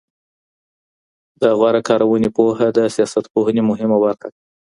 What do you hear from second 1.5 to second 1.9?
غوره